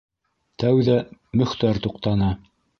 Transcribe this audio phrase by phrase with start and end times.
[0.63, 0.97] Тәүҙә
[1.43, 2.35] Мөхтәр туҡтаны.